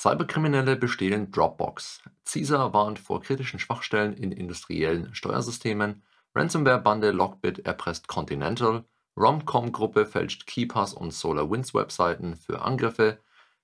Cyberkriminelle 0.00 0.76
bestehlen 0.76 1.30
Dropbox. 1.30 2.00
CISA 2.24 2.72
warnt 2.72 2.98
vor 2.98 3.20
kritischen 3.20 3.60
Schwachstellen 3.60 4.14
in 4.14 4.32
industriellen 4.32 5.14
Steuersystemen. 5.14 6.02
Ransomware-Bande 6.34 7.10
Lockbit 7.10 7.66
erpresst 7.66 8.08
Continental. 8.08 8.84
Romcom-Gruppe 9.18 10.06
fälscht 10.06 10.46
KeyPass 10.46 10.94
und 10.94 11.12
SolarWinds-Webseiten 11.12 12.36
für 12.36 12.62
Angriffe. 12.62 13.18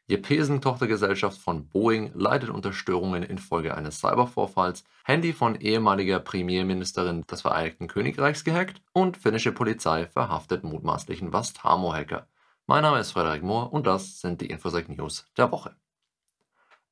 Jepesen-Tochtergesellschaft 0.08 1.40
von 1.40 1.68
Boeing 1.68 2.10
leidet 2.12 2.50
unter 2.50 2.74
Störungen 2.74 3.22
infolge 3.22 3.74
eines 3.74 4.00
Cybervorfalls. 4.00 4.84
Handy 5.06 5.32
von 5.32 5.54
ehemaliger 5.54 6.20
Premierministerin 6.20 7.22
des 7.22 7.40
Vereinigten 7.40 7.86
Königreichs 7.88 8.44
gehackt. 8.44 8.82
Und 8.92 9.16
finnische 9.16 9.52
Polizei 9.52 10.06
verhaftet 10.08 10.64
mutmaßlichen 10.64 11.32
Vastamo-Hacker. 11.32 12.28
Mein 12.66 12.82
Name 12.82 12.98
ist 12.98 13.12
Frederik 13.12 13.42
Mohr 13.42 13.72
und 13.72 13.86
das 13.86 14.20
sind 14.20 14.42
die 14.42 14.50
Infosec 14.50 14.90
News 14.90 15.24
der 15.38 15.50
Woche 15.50 15.74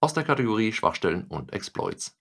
aus 0.05 0.13
der 0.13 0.25
Kategorie 0.25 0.71
Schwachstellen 0.71 1.25
und 1.31 1.55
Exploits. 1.55 2.15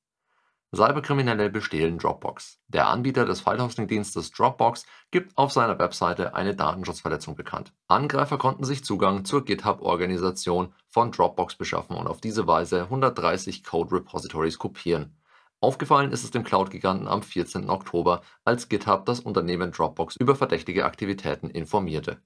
Cyberkriminelle 0.74 1.50
bestehlen 1.50 1.98
Dropbox. 1.98 2.62
Der 2.70 2.88
Anbieter 2.88 3.26
des 3.26 3.42
Filehosting-Dienstes 3.42 4.32
Dropbox 4.32 4.86
gibt 5.12 5.38
auf 5.38 5.52
seiner 5.52 5.78
Webseite 5.80 6.34
eine 6.34 6.56
Datenschutzverletzung 6.56 7.36
bekannt. 7.36 7.74
Angreifer 7.90 8.38
konnten 8.38 8.64
sich 8.64 8.86
Zugang 8.86 9.26
zur 9.26 9.44
GitHub-Organisation 9.44 10.74
von 10.88 11.12
Dropbox 11.12 11.56
beschaffen 11.56 11.98
und 11.98 12.08
auf 12.08 12.22
diese 12.22 12.48
Weise 12.48 12.84
130 12.84 13.66
Code-Repositories 13.66 14.60
kopieren. 14.60 15.18
Aufgefallen 15.60 16.14
ist 16.14 16.24
es 16.24 16.32
dem 16.32 16.46
Cloud-Giganten 16.46 17.10
am 17.10 17.22
14. 17.22 17.70
Oktober, 17.70 18.22
als 18.46 18.70
GitHub 18.70 19.06
das 19.06 19.20
Unternehmen 19.20 19.74
Dropbox 19.74 20.16
über 20.16 20.38
verdächtige 20.38 20.86
Aktivitäten 20.86 21.50
informierte. 21.50 22.22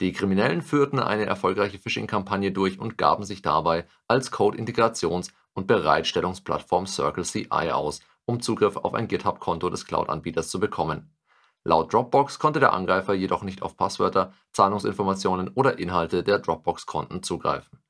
Die 0.00 0.12
Kriminellen 0.12 0.62
führten 0.62 0.98
eine 0.98 1.26
erfolgreiche 1.26 1.78
Phishing-Kampagne 1.78 2.52
durch 2.52 2.80
und 2.80 2.96
gaben 2.96 3.22
sich 3.22 3.42
dabei 3.42 3.86
als 4.08 4.32
Code-Integrations- 4.32 5.30
und 5.52 5.66
Bereitstellungsplattform 5.66 6.86
CircleCI 6.86 7.70
aus, 7.70 8.00
um 8.24 8.40
Zugriff 8.40 8.78
auf 8.78 8.94
ein 8.94 9.08
GitHub-Konto 9.08 9.68
des 9.68 9.84
Cloud-Anbieters 9.84 10.48
zu 10.48 10.58
bekommen. 10.58 11.14
Laut 11.64 11.92
Dropbox 11.92 12.38
konnte 12.38 12.60
der 12.60 12.72
Angreifer 12.72 13.12
jedoch 13.12 13.42
nicht 13.42 13.60
auf 13.60 13.76
Passwörter, 13.76 14.32
Zahlungsinformationen 14.52 15.48
oder 15.48 15.78
Inhalte 15.78 16.22
der 16.22 16.38
Dropbox-Konten 16.38 17.22
zugreifen. 17.22 17.82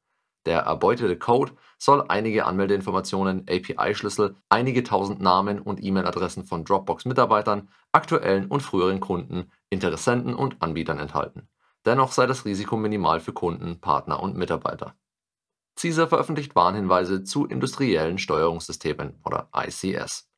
Der 0.47 0.62
erbeutete 0.62 1.17
Code 1.17 1.52
soll 1.78 2.05
einige 2.08 2.45
Anmeldeinformationen, 2.45 3.47
API-Schlüssel, 3.48 4.34
einige 4.48 4.83
tausend 4.83 5.20
Namen 5.20 5.61
und 5.61 5.80
E-Mail-Adressen 5.80 6.45
von 6.45 6.64
Dropbox-Mitarbeitern, 6.64 7.69
aktuellen 7.92 8.47
und 8.47 8.62
früheren 8.64 8.98
Kunden, 8.98 9.52
Interessenten 9.69 10.34
und 10.34 10.61
Anbietern 10.61 10.98
enthalten 10.98 11.50
Dennoch 11.86 12.12
sei 12.12 12.27
das 12.27 12.45
Risiko 12.45 12.77
minimal 12.77 13.20
für 13.20 13.33
Kunden, 13.33 13.81
Partner 13.81 14.23
und 14.23 14.36
Mitarbeiter. 14.36 14.95
CISA 15.78 16.06
veröffentlicht 16.06 16.55
Warnhinweise 16.55 17.25
zu 17.25 17.47
industriellen 17.47 18.19
Steuerungssystemen 18.19 19.19
oder 19.25 19.48
ICS. 19.56 20.28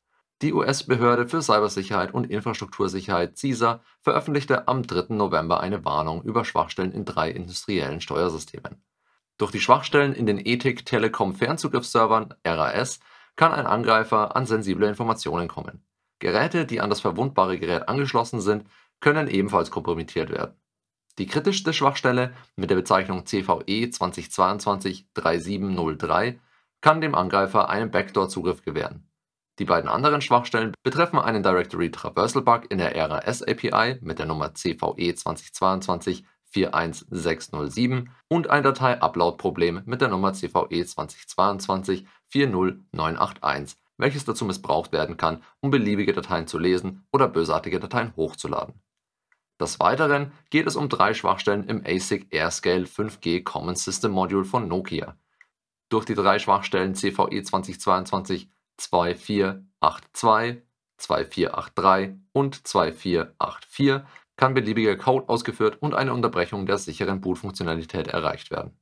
Die 0.41 0.53
US-Behörde 0.53 1.29
für 1.29 1.43
Cybersicherheit 1.43 2.15
und 2.15 2.31
Infrastruktursicherheit 2.31 3.37
CISA 3.37 3.81
veröffentlichte 4.01 4.69
am 4.69 4.83
3. 4.83 5.15
November 5.15 5.61
eine 5.61 5.85
Warnung 5.85 6.23
über 6.23 6.45
Schwachstellen 6.45 6.93
in 6.93 7.05
drei 7.05 7.31
industriellen 7.31 8.01
Steuersystemen. 8.01 8.83
Durch 9.39 9.51
die 9.51 9.61
Schwachstellen 9.61 10.13
in 10.13 10.27
den 10.27 10.45
Ethik 10.45 10.87
Telekom 10.87 11.35
Fernzugriffsservern 11.35 12.35
RAS 12.47 13.01
kann 13.35 13.53
ein 13.53 13.67
Angreifer 13.67 14.37
an 14.37 14.47
sensible 14.47 14.87
Informationen 14.87 15.49
kommen. 15.49 15.85
Geräte, 16.19 16.67
die 16.67 16.81
an 16.81 16.91
das 16.91 17.01
verwundbare 17.01 17.59
Gerät 17.59 17.89
angeschlossen 17.89 18.41
sind, 18.41 18.69
können 19.01 19.27
ebenfalls 19.27 19.73
kompromittiert 19.73 20.31
werden. 20.31 20.55
Die 21.19 21.27
kritischste 21.27 21.75
Schwachstelle 21.75 22.33
mit 22.57 22.71
der 22.71 22.77
Bezeichnung 22.77 23.27
CVE 23.27 23.91
2022-3703 23.91 26.39
kann 26.81 27.03
dem 27.03 27.15
Angreifer 27.15 27.69
einen 27.69 27.91
Backdoor-Zugriff 27.91 28.63
gewähren. 28.63 29.07
Die 29.59 29.67
beiden 29.67 29.91
anderen 29.91 30.23
Schwachstellen 30.23 30.73
betreffen 30.83 31.19
einen 31.19 31.43
Directory 31.43 31.91
Traversal 31.91 32.41
Bug 32.41 32.71
in 32.71 32.79
der 32.79 32.97
RAS 32.97 33.43
API 33.43 33.99
mit 34.01 34.19
der 34.19 34.25
Nummer 34.25 34.55
CVE 34.55 35.13
2022-41607 36.55 38.07
und 38.29 38.49
ein 38.49 38.63
Datei-Upload-Problem 38.63 39.83
mit 39.85 40.01
der 40.01 40.09
Nummer 40.09 40.33
CVE 40.33 40.87
2022-40981, 42.33 43.77
welches 43.99 44.25
dazu 44.25 44.47
missbraucht 44.47 44.93
werden 44.93 45.19
kann, 45.19 45.43
um 45.61 45.71
beliebige 45.71 46.15
Dateien 46.15 46.47
zu 46.47 46.59
lesen 46.59 47.05
oder 47.13 47.29
bösartige 47.29 47.81
Dateien 47.81 48.17
hochzuladen 48.17 48.81
des 49.63 49.81
Weiteren 49.81 50.33
geht 50.51 50.67
es 50.67 50.77
um 50.77 50.89
drei 50.89 51.15
Schwachstellen 51.15 51.65
im 51.65 51.83
ASIC 51.87 52.27
AirScale 52.31 52.85
5G 52.85 53.43
Common 53.43 53.77
System 53.77 54.11
Module 54.11 54.45
von 54.45 54.69
Nokia. 54.69 55.17
Durch 55.89 56.05
die 56.05 56.15
drei 56.15 56.39
Schwachstellen 56.39 56.95
CVE 56.95 57.43
2022 57.43 58.51
2482, 58.77 60.63
2483 60.99 62.17
und 62.33 62.67
2484 62.67 64.03
kann 64.37 64.55
beliebiger 64.55 64.97
Code 64.97 65.29
ausgeführt 65.29 65.79
und 65.81 65.95
eine 65.95 66.13
Unterbrechung 66.13 66.67
der 66.67 66.79
sicheren 66.79 67.21
Boot-Funktionalität 67.21 68.09
erreicht 68.09 68.51
werden. 68.51 68.77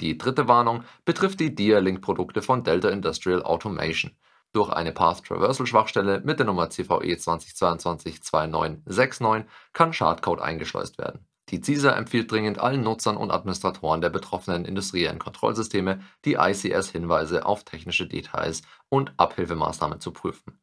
Die 0.00 0.18
dritte 0.18 0.48
Warnung 0.48 0.82
betrifft 1.04 1.38
die 1.40 1.54
Dia-Link-Produkte 1.54 2.42
von 2.42 2.64
Delta 2.64 2.88
Industrial 2.88 3.42
Automation 3.42 4.12
durch 4.54 4.70
eine 4.70 4.92
Path-Traversal-Schwachstelle 4.92 6.22
mit 6.24 6.38
der 6.38 6.46
Nummer 6.46 6.70
CVE 6.70 7.16
2022-2969 7.16 9.44
kann 9.72 9.92
Schadcode 9.92 10.40
eingeschleust 10.40 10.96
werden. 10.98 11.26
Die 11.50 11.60
CISA 11.60 11.92
empfiehlt 11.92 12.32
dringend 12.32 12.58
allen 12.58 12.82
Nutzern 12.82 13.18
und 13.18 13.30
Administratoren 13.30 14.00
der 14.00 14.08
betroffenen 14.08 14.64
industriellen 14.64 15.18
Kontrollsysteme, 15.18 16.00
die 16.24 16.34
ICS-Hinweise 16.34 17.44
auf 17.44 17.64
technische 17.64 18.06
Details 18.06 18.62
und 18.88 19.12
Abhilfemaßnahmen 19.18 20.00
zu 20.00 20.12
prüfen. 20.12 20.58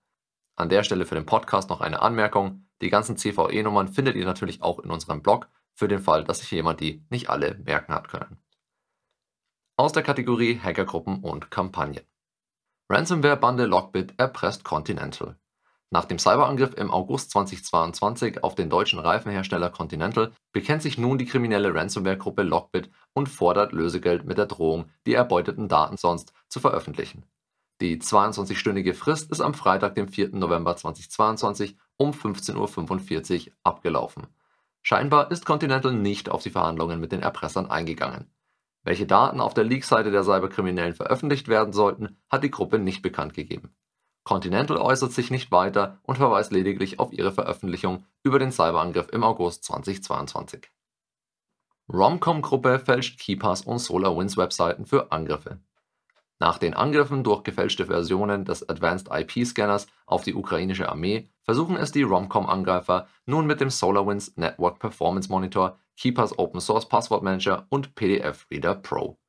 An 0.56 0.70
der 0.70 0.84
Stelle 0.84 1.06
für 1.06 1.16
den 1.16 1.26
Podcast 1.26 1.70
noch 1.70 1.82
eine 1.82 2.02
Anmerkung. 2.02 2.68
Die 2.82 2.90
ganzen 2.90 3.18
CVE-Nummern 3.18 3.90
findet 3.90 4.16
ihr 4.16 4.26
natürlich 4.26 4.64
auch 4.64 4.80
in 4.80 4.90
unserem 4.90 5.22
Blog, 5.22 5.50
für 5.74 5.88
den 5.88 6.00
Fall, 6.00 6.24
dass 6.24 6.40
sich 6.40 6.50
jemand 6.52 6.80
die 6.80 7.06
nicht 7.10 7.30
alle 7.30 7.60
merken 7.66 7.94
hat 7.94 8.08
können. 8.08 8.42
Aus 9.78 9.94
der 9.94 10.04
Kategorie 10.04 10.60
Hackergruppen 10.60 11.22
und 11.22 11.52
Kampagnen. 11.52 12.04
Ransomware-Bande 12.92 13.68
Lockbit 13.68 14.16
erpresst 14.18 14.66
Continental. 14.66 15.38
Nach 15.92 16.04
dem 16.04 16.20
Cyberangriff 16.20 16.74
im 16.74 16.92
August 16.92 17.32
2022 17.32 18.44
auf 18.44 18.54
den 18.54 18.70
deutschen 18.70 19.00
Reifenhersteller 19.00 19.70
Continental 19.70 20.34
bekennt 20.52 20.82
sich 20.82 20.98
nun 20.98 21.18
die 21.18 21.26
kriminelle 21.26 21.74
Ransomware-Gruppe 21.74 22.44
Lockbit 22.44 22.90
und 23.14 23.30
fordert 23.30 23.72
Lösegeld 23.72 24.26
mit 24.26 24.38
der 24.38 24.46
Drohung, 24.46 24.90
die 25.06 25.14
erbeuteten 25.14 25.70
Daten 25.70 25.96
sonst 25.96 26.34
zu 26.50 26.60
veröffentlichen. 26.60 27.24
Die 27.80 27.98
22-stündige 27.98 28.94
Frist 28.94 29.32
ist 29.32 29.40
am 29.40 29.54
Freitag, 29.54 29.96
dem 29.96 30.10
4. 30.10 30.36
November 30.36 30.76
2022 30.76 31.78
um 31.96 32.12
15.45 32.12 33.48
Uhr 33.48 33.54
abgelaufen. 33.64 34.28
Scheinbar 34.82 35.32
ist 35.32 35.46
Continental 35.46 35.94
nicht 35.94 36.28
auf 36.28 36.44
die 36.44 36.50
Verhandlungen 36.50 37.00
mit 37.00 37.14
den 37.14 37.22
Erpressern 37.22 37.72
eingegangen 37.72 38.30
welche 38.84 39.06
Daten 39.06 39.40
auf 39.40 39.54
der 39.54 39.64
Leak-Seite 39.64 40.12
der 40.12 40.24
Cyberkriminellen 40.24 40.96
veröffentlicht 40.96 41.48
werden 41.48 41.74
sollten, 41.74 42.18
hat 42.30 42.44
die 42.44 42.52
Gruppe 42.52 42.80
nicht 42.80 43.02
bekannt 43.02 43.34
gegeben. 43.34 43.76
Continental 44.24 44.78
äußert 44.78 45.12
sich 45.12 45.32
nicht 45.32 45.52
weiter 45.52 46.00
und 46.04 46.18
verweist 46.18 46.52
lediglich 46.52 47.00
auf 47.00 47.12
ihre 47.12 47.32
Veröffentlichung 47.32 48.06
über 48.24 48.40
den 48.40 48.52
Cyberangriff 48.52 49.10
im 49.12 49.24
August 49.24 49.64
2022. 49.66 50.70
Romcom-Gruppe 51.92 52.80
fälscht 52.80 53.20
KeyPass 53.20 53.62
und 53.62 53.80
SolarWinds-Webseiten 53.80 54.86
für 54.86 55.12
Angriffe. 55.12 55.60
Nach 56.40 56.58
den 56.58 56.74
Angriffen 56.74 57.24
durch 57.24 57.44
gefälschte 57.44 57.86
Versionen 57.86 58.46
des 58.46 58.68
Advanced 58.68 59.10
IP-Scanners 59.12 59.88
auf 60.06 60.24
die 60.24 60.34
ukrainische 60.34 60.90
Armee 60.90 61.30
versuchen 61.44 61.76
es 61.76 61.92
die 61.92 62.04
Romcom-Angreifer 62.04 63.08
nun 63.26 63.46
mit 63.46 63.62
dem 63.62 63.70
SolarWinds 63.70 64.38
Network 64.38 64.80
Performance 64.80 65.30
Monitor, 65.30 65.78
Keepers 66.02 66.40
Open 66.40 66.60
Source 66.60 66.90
Password 66.90 67.22
Manager 67.22 67.68
und 67.70 67.94
PDF 67.94 68.48
Reader 68.50 68.74
Pro. 68.74 69.20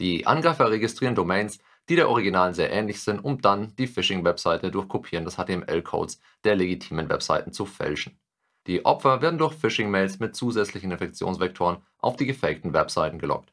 Die 0.00 0.26
Angreifer 0.26 0.70
registrieren 0.70 1.14
Domains, 1.14 1.58
die 1.90 1.96
der 1.96 2.08
Originalen 2.08 2.54
sehr 2.54 2.72
ähnlich 2.72 3.02
sind, 3.02 3.18
um 3.18 3.42
dann 3.42 3.76
die 3.76 3.86
Phishing-Webseite 3.86 4.70
durch 4.70 4.88
Kopieren 4.88 5.26
des 5.26 5.36
HTML-Codes 5.36 6.18
der 6.44 6.56
legitimen 6.56 7.10
Webseiten 7.10 7.52
zu 7.52 7.66
fälschen. 7.66 8.18
Die 8.66 8.86
Opfer 8.86 9.20
werden 9.20 9.38
durch 9.38 9.52
Phishing-Mails 9.52 10.18
mit 10.18 10.34
zusätzlichen 10.34 10.92
Infektionsvektoren 10.92 11.82
auf 11.98 12.16
die 12.16 12.24
gefakten 12.24 12.72
Webseiten 12.72 13.18
gelockt. 13.18 13.52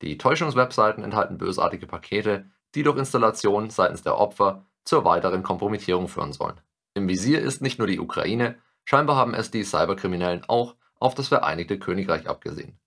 Die 0.00 0.16
Täuschungswebseiten 0.16 1.02
enthalten 1.02 1.36
bösartige 1.36 1.88
Pakete, 1.88 2.48
die 2.76 2.84
durch 2.84 2.96
Installation 2.96 3.70
seitens 3.70 4.04
der 4.04 4.18
Opfer 4.18 4.64
zur 4.84 5.04
weiteren 5.04 5.42
Kompromittierung 5.42 6.06
führen 6.06 6.32
sollen. 6.32 6.60
Im 6.94 7.08
Visier 7.08 7.40
ist 7.40 7.60
nicht 7.60 7.80
nur 7.80 7.88
die 7.88 7.98
Ukraine, 7.98 8.56
scheinbar 8.84 9.16
haben 9.16 9.34
es 9.34 9.50
die 9.50 9.64
Cyberkriminellen 9.64 10.44
auch 10.46 10.76
auf 11.04 11.14
das 11.14 11.28
Vereinigte 11.28 11.78
Königreich 11.78 12.26
abgesehen. 12.28 12.80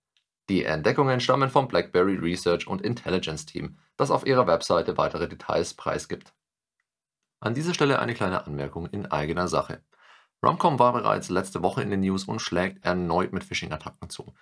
Die 0.48 0.64
Entdeckungen 0.64 1.20
stammen 1.20 1.50
vom 1.50 1.68
BlackBerry 1.68 2.16
Research 2.16 2.66
und 2.66 2.82
Intelligence 2.82 3.46
Team, 3.46 3.78
das 3.96 4.10
auf 4.10 4.26
ihrer 4.26 4.48
Webseite 4.48 4.96
weitere 4.96 5.28
Details 5.28 5.74
preisgibt. 5.74 6.34
An 7.38 7.54
dieser 7.54 7.74
Stelle 7.74 8.00
eine 8.00 8.14
kleine 8.14 8.44
Anmerkung 8.44 8.86
in 8.86 9.06
eigener 9.06 9.46
Sache. 9.46 9.84
Romcom 10.44 10.80
war 10.80 10.92
bereits 10.92 11.28
letzte 11.28 11.62
Woche 11.62 11.82
in 11.82 11.90
den 11.90 12.00
News 12.00 12.24
und 12.24 12.40
schlägt 12.40 12.84
erneut 12.84 13.32
mit 13.32 13.44
Phishing-Attacken 13.44 14.10
zu. 14.10 14.34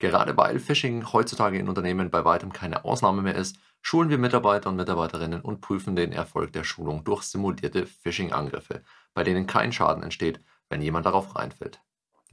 Gerade 0.00 0.36
weil 0.36 0.58
Phishing 0.58 1.12
heutzutage 1.12 1.58
in 1.58 1.68
Unternehmen 1.68 2.10
bei 2.10 2.24
weitem 2.24 2.52
keine 2.52 2.84
Ausnahme 2.84 3.22
mehr 3.22 3.36
ist, 3.36 3.56
schulen 3.82 4.10
wir 4.10 4.18
Mitarbeiter 4.18 4.68
und 4.68 4.76
Mitarbeiterinnen 4.76 5.42
und 5.42 5.60
prüfen 5.60 5.94
den 5.94 6.10
Erfolg 6.10 6.52
der 6.52 6.64
Schulung 6.64 7.04
durch 7.04 7.22
simulierte 7.22 7.86
Phishing-Angriffe, 7.86 8.82
bei 9.14 9.22
denen 9.22 9.46
kein 9.46 9.70
Schaden 9.70 10.02
entsteht, 10.02 10.40
wenn 10.70 10.82
jemand 10.82 11.06
darauf 11.06 11.36
reinfällt. 11.36 11.80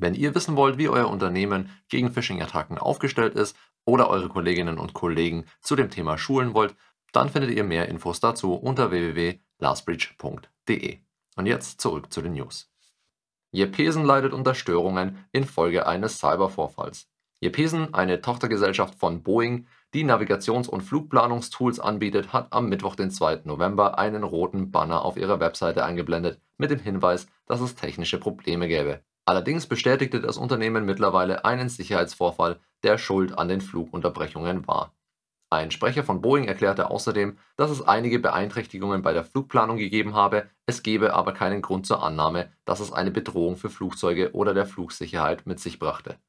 Wenn 0.01 0.13
ihr 0.13 0.33
wissen 0.33 0.55
wollt, 0.55 0.77
wie 0.77 0.87
euer 0.87 1.09
Unternehmen 1.09 1.69
gegen 1.89 2.13
Phishing-Attacken 2.13 2.77
aufgestellt 2.77 3.35
ist 3.35 3.57
oder 3.83 4.09
eure 4.09 4.29
Kolleginnen 4.29 4.79
und 4.79 4.93
Kollegen 4.93 5.43
zu 5.59 5.75
dem 5.75 5.89
Thema 5.89 6.17
schulen 6.17 6.53
wollt, 6.53 6.73
dann 7.11 7.27
findet 7.27 7.51
ihr 7.51 7.65
mehr 7.65 7.89
Infos 7.89 8.21
dazu 8.21 8.53
unter 8.53 8.91
www.lastbreach.de. 8.91 10.99
Und 11.35 11.47
jetzt 11.47 11.81
zurück 11.81 12.13
zu 12.13 12.21
den 12.21 12.31
News. 12.31 12.71
Jepesen 13.51 14.05
leidet 14.05 14.31
unter 14.31 14.55
Störungen 14.55 15.25
infolge 15.33 15.85
eines 15.85 16.19
Cybervorfalls. 16.19 17.09
Jepesen, 17.41 17.93
eine 17.93 18.21
Tochtergesellschaft 18.21 18.95
von 18.95 19.21
Boeing, 19.21 19.67
die 19.93 20.05
Navigations- 20.05 20.69
und 20.69 20.79
Flugplanungstools 20.79 21.81
anbietet, 21.81 22.31
hat 22.31 22.53
am 22.53 22.69
Mittwoch, 22.69 22.95
den 22.95 23.11
2. 23.11 23.41
November, 23.43 23.99
einen 23.99 24.23
roten 24.23 24.71
Banner 24.71 25.03
auf 25.03 25.17
ihrer 25.17 25.41
Webseite 25.41 25.83
eingeblendet 25.83 26.39
mit 26.57 26.71
dem 26.71 26.79
Hinweis, 26.79 27.27
dass 27.47 27.59
es 27.59 27.75
technische 27.75 28.17
Probleme 28.17 28.69
gäbe. 28.69 29.03
Allerdings 29.25 29.67
bestätigte 29.67 30.21
das 30.21 30.37
Unternehmen 30.37 30.85
mittlerweile 30.85 31.45
einen 31.45 31.69
Sicherheitsvorfall, 31.69 32.59
der 32.83 32.97
schuld 32.97 33.37
an 33.37 33.47
den 33.47 33.61
Flugunterbrechungen 33.61 34.67
war. 34.67 34.93
Ein 35.51 35.71
Sprecher 35.71 36.03
von 36.03 36.21
Boeing 36.21 36.45
erklärte 36.47 36.91
außerdem, 36.91 37.39
dass 37.57 37.71
es 37.71 37.81
einige 37.81 38.19
Beeinträchtigungen 38.19 39.01
bei 39.01 39.13
der 39.13 39.23
Flugplanung 39.23 39.77
gegeben 39.77 40.13
habe, 40.13 40.47
es 40.67 40.83
gebe 40.83 41.13
aber 41.15 41.33
keinen 41.33 41.63
Grund 41.63 41.87
zur 41.87 42.03
Annahme, 42.03 42.51
dass 42.65 42.79
es 42.79 42.93
eine 42.93 43.09
Bedrohung 43.09 43.57
für 43.57 43.71
Flugzeuge 43.71 44.33
oder 44.33 44.53
der 44.53 44.67
Flugsicherheit 44.67 45.47
mit 45.47 45.59
sich 45.59 45.79
brachte. 45.79 46.19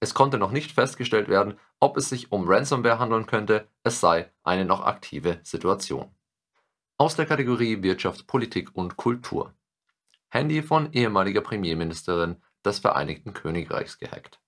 Es 0.00 0.14
konnte 0.14 0.38
noch 0.38 0.52
nicht 0.52 0.70
festgestellt 0.70 1.28
werden, 1.28 1.58
ob 1.80 1.96
es 1.96 2.08
sich 2.08 2.30
um 2.30 2.48
Ransomware 2.48 3.00
handeln 3.00 3.26
könnte, 3.26 3.66
es 3.82 3.98
sei 3.98 4.30
eine 4.44 4.64
noch 4.64 4.84
aktive 4.84 5.40
Situation. 5.42 6.14
Aus 6.98 7.16
der 7.16 7.26
Kategorie 7.26 7.82
Wirtschaft, 7.82 8.28
Politik 8.28 8.70
und 8.74 8.96
Kultur. 8.96 9.54
Handy 10.30 10.62
von 10.62 10.92
ehemaliger 10.92 11.40
Premierministerin 11.40 12.36
des 12.64 12.80
Vereinigten 12.80 13.32
Königreichs 13.32 13.98
gehackt. 13.98 14.40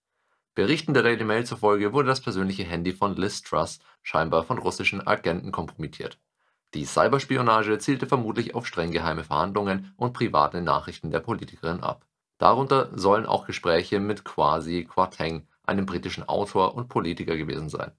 Berichten 0.55 0.93
der 0.93 1.03
Daily 1.03 1.25
Mail 1.25 1.47
zufolge 1.47 1.95
wurde 1.95 2.09
das 2.09 2.21
persönliche 2.21 2.65
Handy 2.65 2.93
von 2.93 3.17
Liz 3.17 3.43
Truss 3.43 3.79
scheinbar 4.03 4.45
von 4.45 4.59
russischen 4.59 5.07
Agenten 5.07 5.53
kompromittiert. 5.53 6.19
Die 6.75 6.85
Cyberspionage 6.85 7.79
zielte 7.79 8.07
vermutlich 8.07 8.55
auf 8.55 8.67
streng 8.67 8.91
geheime 8.91 9.25
Verhandlungen 9.25 9.95
und 9.97 10.13
private 10.13 10.61
Nachrichten 10.61 11.11
der 11.11 11.21
Politikerin 11.21 11.81
ab. 11.81 12.07
Darunter 12.37 12.91
sollen 12.95 13.27
auch 13.27 13.47
Gespräche 13.47 14.01
mit 14.01 14.25
Kwasi 14.25 14.85
Kwarteng, 14.85 15.49
einem 15.65 15.87
britischen 15.87 16.29
Autor 16.29 16.75
und 16.75 16.89
Politiker 16.89 17.37
gewesen 17.37 17.71
sein. 17.71 17.93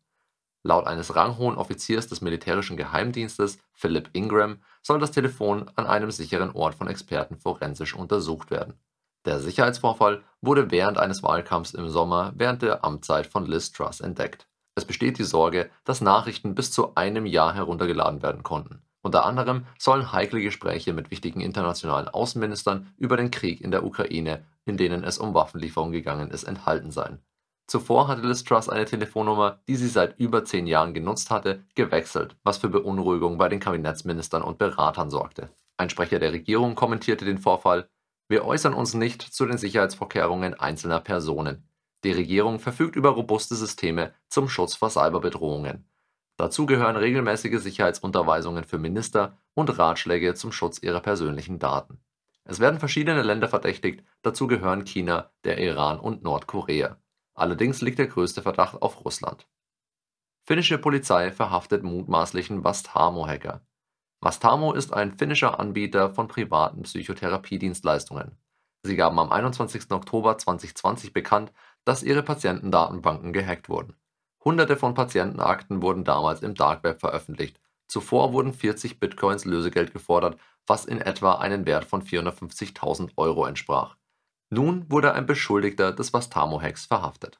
Laut 0.63 0.87
eines 0.87 1.15
ranghohen 1.15 1.57
Offiziers 1.57 2.07
des 2.07 2.21
militärischen 2.21 2.77
Geheimdienstes, 2.77 3.57
Philip 3.73 4.09
Ingram, 4.13 4.61
soll 4.81 4.99
das 4.99 5.11
Telefon 5.11 5.69
an 5.75 5.87
einem 5.87 6.11
sicheren 6.11 6.51
Ort 6.51 6.75
von 6.75 6.87
Experten 6.87 7.37
forensisch 7.37 7.95
untersucht 7.95 8.51
werden 8.51 8.79
der 9.25 9.39
Sicherheitsvorfall 9.39 10.23
wurde 10.41 10.71
während 10.71 10.97
eines 10.97 11.21
Wahlkampfs 11.21 11.75
im 11.75 11.89
Sommer 11.89 12.33
während 12.35 12.63
der 12.63 12.83
Amtszeit 12.83 13.27
von 13.27 13.45
Liz 13.45 13.71
Truss 13.71 14.01
entdeckt. 14.01 14.47
Es 14.73 14.85
besteht 14.85 15.19
die 15.19 15.23
Sorge, 15.23 15.69
dass 15.83 16.01
Nachrichten 16.01 16.55
bis 16.55 16.71
zu 16.71 16.95
einem 16.95 17.27
Jahr 17.27 17.53
heruntergeladen 17.53 18.23
werden 18.23 18.41
konnten. 18.41 18.81
Unter 19.03 19.25
anderem 19.25 19.65
sollen 19.77 20.11
heikle 20.11 20.41
Gespräche 20.41 20.93
mit 20.93 21.11
wichtigen 21.11 21.41
internationalen 21.41 22.07
Außenministern 22.07 22.93
über 22.97 23.17
den 23.17 23.29
Krieg 23.29 23.61
in 23.61 23.69
der 23.69 23.83
Ukraine, 23.83 24.43
in 24.65 24.77
denen 24.77 25.03
es 25.03 25.19
um 25.19 25.33
Waffenlieferungen 25.35 25.91
gegangen 25.91 26.31
ist, 26.31 26.43
enthalten 26.43 26.91
sein. 26.91 27.19
Zuvor 27.71 28.09
hatte 28.09 28.27
Liz 28.27 28.43
Truss 28.43 28.67
eine 28.67 28.83
Telefonnummer, 28.83 29.61
die 29.69 29.77
sie 29.77 29.87
seit 29.87 30.19
über 30.19 30.43
zehn 30.43 30.67
Jahren 30.67 30.93
genutzt 30.93 31.31
hatte, 31.31 31.63
gewechselt, 31.73 32.35
was 32.43 32.57
für 32.57 32.67
Beunruhigung 32.67 33.37
bei 33.37 33.47
den 33.47 33.61
Kabinettsministern 33.61 34.41
und 34.41 34.57
Beratern 34.57 35.09
sorgte. 35.09 35.49
Ein 35.77 35.89
Sprecher 35.89 36.19
der 36.19 36.33
Regierung 36.33 36.75
kommentierte 36.75 37.23
den 37.23 37.37
Vorfall 37.37 37.87
wir 38.27 38.45
äußern 38.45 38.73
uns 38.73 38.93
nicht 38.93 39.21
zu 39.21 39.45
den 39.45 39.57
Sicherheitsvorkehrungen 39.57 40.53
einzelner 40.53 40.99
Personen. 41.01 41.67
Die 42.05 42.11
Regierung 42.13 42.59
verfügt 42.59 42.97
über 42.97 43.09
robuste 43.09 43.55
Systeme 43.55 44.13
zum 44.29 44.47
Schutz 44.49 44.75
vor 44.75 44.89
Cyberbedrohungen. 44.89 45.85
Dazu 46.37 46.65
gehören 46.65 46.97
regelmäßige 46.97 47.61
Sicherheitsunterweisungen 47.61 48.65
für 48.65 48.79
Minister 48.79 49.37
und 49.53 49.77
Ratschläge 49.77 50.33
zum 50.33 50.51
Schutz 50.51 50.79
ihrer 50.81 51.01
persönlichen 51.01 51.59
Daten. 51.59 51.99
Es 52.45 52.59
werden 52.59 52.79
verschiedene 52.79 53.21
Länder 53.21 53.47
verdächtigt, 53.49 54.03
dazu 54.23 54.47
gehören 54.47 54.85
China, 54.85 55.31
der 55.43 55.57
Iran 55.57 55.99
und 55.99 56.23
Nordkorea. 56.23 56.97
Allerdings 57.33 57.81
liegt 57.81 57.99
der 57.99 58.07
größte 58.07 58.41
Verdacht 58.41 58.81
auf 58.81 59.03
Russland. 59.05 59.47
Finnische 60.43 60.77
Polizei 60.77 61.31
verhaftet 61.31 61.83
mutmaßlichen 61.83 62.63
Vastamo-Hacker. 62.63 63.61
Vastamo 64.19 64.73
ist 64.73 64.93
ein 64.93 65.17
finnischer 65.17 65.59
Anbieter 65.59 66.13
von 66.13 66.27
privaten 66.27 66.83
Psychotherapiedienstleistungen. 66.83 68.37
Sie 68.83 68.95
gaben 68.95 69.19
am 69.19 69.31
21. 69.31 69.91
Oktober 69.91 70.37
2020 70.37 71.13
bekannt, 71.13 71.51
dass 71.85 72.03
ihre 72.03 72.23
Patientendatenbanken 72.23 73.33
gehackt 73.33 73.69
wurden. 73.69 73.95
Hunderte 74.43 74.75
von 74.75 74.93
Patientenakten 74.93 75.81
wurden 75.81 76.03
damals 76.03 76.41
im 76.41 76.55
Dark 76.55 76.83
Web 76.83 76.99
veröffentlicht. 76.99 77.59
Zuvor 77.87 78.33
wurden 78.33 78.53
40 78.53 78.99
Bitcoins 78.99 79.45
Lösegeld 79.45 79.93
gefordert, 79.93 80.39
was 80.65 80.85
in 80.85 80.99
etwa 80.99 81.35
einen 81.35 81.65
Wert 81.65 81.85
von 81.85 82.01
450.000 82.01 83.11
Euro 83.17 83.45
entsprach. 83.45 83.97
Nun 84.51 84.85
wurde 84.91 85.13
ein 85.13 85.25
Beschuldigter 85.25 85.91
des 85.91 86.13
Vastamo-Hacks 86.13 86.85
verhaftet 86.85 87.39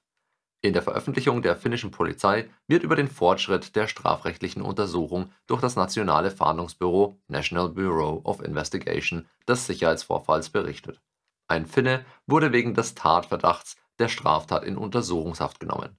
in 0.64 0.74
der 0.74 0.84
Veröffentlichung 0.84 1.42
der 1.42 1.56
finnischen 1.56 1.90
Polizei 1.90 2.48
wird 2.68 2.84
über 2.84 2.96
den 2.96 3.08
Fortschritt 3.08 3.76
der 3.76 3.88
strafrechtlichen 3.88 4.62
Untersuchung 4.62 5.32
durch 5.48 5.60
das 5.60 5.76
nationale 5.76 6.30
Fahndungsbüro 6.30 7.20
National 7.28 7.70
Bureau 7.70 8.22
of 8.24 8.44
Investigation 8.44 9.28
des 9.48 9.66
Sicherheitsvorfalls 9.66 10.52
berichtet. 10.52 11.02
Ein 11.48 11.66
Finne 11.66 12.06
wurde 12.28 12.52
wegen 12.52 12.76
des 12.76 12.94
Tatverdachts 12.94 13.76
der 13.98 14.08
Straftat 14.08 14.64
in 14.64 14.78
Untersuchungshaft 14.78 15.60
genommen. 15.60 15.98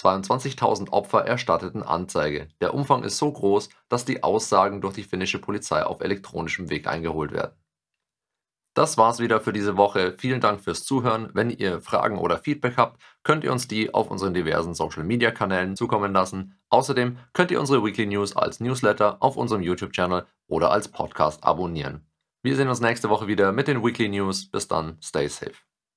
22.000 0.00 0.88
Opfer 0.88 1.26
erstatteten 1.26 1.82
Anzeige. 1.82 2.48
Der 2.62 2.72
Umfang 2.72 3.04
ist 3.04 3.18
so 3.18 3.30
groß, 3.30 3.68
dass 3.90 4.06
die 4.06 4.22
Aussagen 4.22 4.80
durch 4.80 4.94
die 4.94 5.04
finnische 5.04 5.38
Polizei 5.38 5.84
auf 5.84 6.00
elektronischem 6.00 6.70
Weg 6.70 6.86
eingeholt 6.86 7.32
werden 7.32 7.61
das 8.74 8.96
war's 8.96 9.18
wieder 9.18 9.40
für 9.40 9.52
diese 9.52 9.76
Woche. 9.76 10.14
Vielen 10.18 10.40
Dank 10.40 10.62
fürs 10.62 10.84
Zuhören. 10.84 11.28
Wenn 11.34 11.50
ihr 11.50 11.80
Fragen 11.80 12.18
oder 12.18 12.38
Feedback 12.38 12.76
habt, 12.76 13.00
könnt 13.22 13.44
ihr 13.44 13.52
uns 13.52 13.68
die 13.68 13.92
auf 13.92 14.10
unseren 14.10 14.34
diversen 14.34 14.74
Social 14.74 15.04
Media 15.04 15.30
Kanälen 15.30 15.76
zukommen 15.76 16.12
lassen. 16.12 16.58
Außerdem 16.70 17.18
könnt 17.32 17.50
ihr 17.50 17.60
unsere 17.60 17.84
Weekly 17.84 18.06
News 18.06 18.34
als 18.36 18.60
Newsletter 18.60 19.18
auf 19.20 19.36
unserem 19.36 19.62
YouTube-Channel 19.62 20.26
oder 20.46 20.70
als 20.70 20.88
Podcast 20.88 21.44
abonnieren. 21.44 22.06
Wir 22.42 22.56
sehen 22.56 22.68
uns 22.68 22.80
nächste 22.80 23.08
Woche 23.10 23.26
wieder 23.26 23.52
mit 23.52 23.68
den 23.68 23.84
Weekly 23.84 24.08
News. 24.08 24.50
Bis 24.50 24.68
dann, 24.68 24.96
stay 25.02 25.28
safe. 25.28 25.71